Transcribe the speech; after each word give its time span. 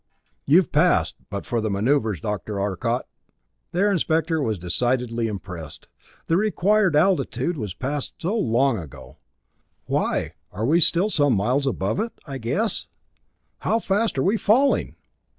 "You've 0.47 0.71
passed, 0.71 1.13
but 1.29 1.45
for 1.45 1.61
the 1.61 1.69
maneuvers, 1.69 2.19
Dr. 2.21 2.59
Arcot!" 2.59 3.03
The 3.71 3.79
Air 3.81 3.91
Inspector 3.91 4.41
was 4.41 4.57
decidedly 4.57 5.27
impressed. 5.27 5.89
"The 6.25 6.37
required 6.37 6.95
altitude 6.95 7.55
was 7.55 7.75
passed 7.75 8.13
so 8.17 8.35
long 8.35 8.79
ago 8.79 9.17
why 9.85 10.33
we 10.51 10.77
are 10.77 10.81
still 10.81 11.09
some 11.11 11.33
miles 11.35 11.67
above 11.67 11.99
it, 11.99 12.13
I 12.25 12.39
guess! 12.39 12.87
How 13.59 13.77
fast 13.77 14.17
are 14.17 14.23
we 14.23 14.37
falling?" 14.37 14.95